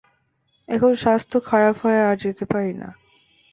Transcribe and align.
এখন 0.69 0.91
স্বাস্থ্য 0.95 1.37
খারাপ 1.45 1.75
হওয়ায় 1.81 2.05
আর 2.09 2.15
যেতে 2.17 2.45
পারি 2.45 2.73
না। 2.73 2.89